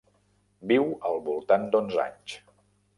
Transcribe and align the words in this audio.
Viu 0.71 0.89
al 1.11 1.21
voltant 1.29 1.71
d'onze 1.77 2.05
anys. 2.09 2.39